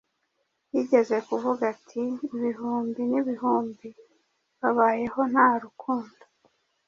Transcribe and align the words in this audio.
yigeze 0.73 1.15
kuvuga 1.27 1.63
ati: 1.73 2.03
“Ibihumbi 2.35 3.01
n’ibihumbi 3.11 3.87
babayeho 4.59 5.19
nta 5.31 5.47
rukundo, 5.63 6.23